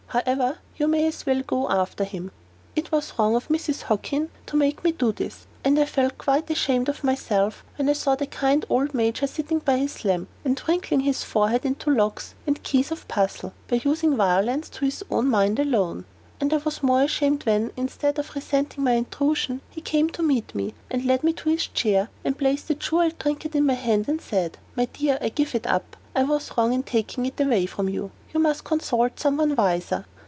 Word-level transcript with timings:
However, 0.13 0.57
you 0.75 0.89
may 0.89 1.07
as 1.07 1.25
well 1.25 1.41
go 1.41 1.69
after 1.69 2.03
him." 2.03 2.31
It 2.75 2.91
was 2.91 3.13
wrong 3.17 3.33
of 3.33 3.47
Mrs. 3.47 3.83
Hockin 3.83 4.29
to 4.45 4.57
make 4.57 4.83
me 4.83 4.91
do 4.91 5.13
this; 5.13 5.47
and 5.63 5.79
I 5.79 5.85
felt 5.85 6.17
quite 6.17 6.49
ashamed 6.49 6.89
of 6.89 7.05
myself 7.05 7.63
when 7.77 7.87
I 7.87 7.93
saw 7.93 8.15
the 8.15 8.25
kind 8.27 8.65
old 8.67 8.93
Major 8.93 9.25
sitting 9.25 9.59
by 9.59 9.77
his 9.77 10.03
lamp, 10.03 10.27
and 10.43 10.61
wrinkling 10.67 10.99
his 10.99 11.23
forehead 11.23 11.63
into 11.65 11.89
locks 11.91 12.35
and 12.45 12.61
keys 12.61 12.91
of 12.91 13.07
puzzle, 13.07 13.53
but 13.69 13.85
using 13.85 14.17
violence 14.17 14.67
to 14.71 14.83
his 14.83 15.01
own 15.09 15.29
mind 15.29 15.59
alone. 15.59 16.03
And 16.41 16.51
I 16.53 16.57
was 16.57 16.79
the 16.79 16.87
more 16.87 17.03
ashamed 17.03 17.45
when, 17.45 17.71
instead 17.77 18.19
of 18.19 18.35
resenting 18.35 18.83
my 18.83 18.93
intrusion, 18.95 19.61
he 19.69 19.79
came 19.79 20.09
to 20.09 20.21
meet 20.23 20.53
me, 20.53 20.73
and 20.89 21.05
led 21.05 21.23
me 21.23 21.31
to 21.31 21.47
his 21.49 21.67
chair, 21.67 22.09
and 22.25 22.37
placed 22.37 22.67
the 22.67 22.75
jeweled 22.75 23.17
trinket 23.17 23.55
in 23.55 23.65
my 23.65 23.75
hand, 23.75 24.09
and 24.09 24.19
said, 24.19 24.57
"My 24.75 24.85
dear, 24.91 25.17
I 25.21 25.29
give 25.29 25.55
it 25.55 25.65
up. 25.65 25.95
I 26.13 26.23
was 26.23 26.51
wrong 26.57 26.73
in 26.73 26.83
taking 26.83 27.25
it 27.25 27.39
away 27.39 27.65
from 27.65 27.87
you. 27.87 28.11
You 28.33 28.39
must 28.39 28.63
consult 28.65 29.19
some 29.19 29.37
one 29.37 29.55
wiser." 29.55 30.05